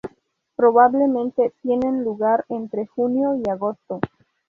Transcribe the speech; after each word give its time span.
Probablemente 0.55 1.53
tiene 1.61 1.91
lugar 2.01 2.43
entre 2.49 2.87
junio 2.87 3.35
y 3.35 3.47
agosto. 3.47 3.99